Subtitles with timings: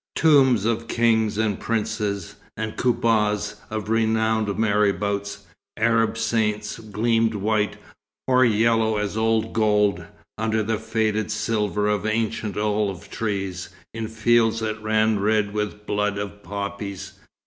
[0.15, 5.45] Tombs of kings and princes, and koubbahs of renowned marabouts,
[5.77, 7.77] Arab saints, gleamed white,
[8.27, 10.03] or yellow as old gold,
[10.39, 16.17] under the faded silver of ancient olive trees, in fields that ran red with blood
[16.17, 17.19] of poppies.